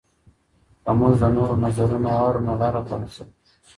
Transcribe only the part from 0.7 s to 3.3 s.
که موږ د نورو نظرونه واورو نو لاره پرانیستل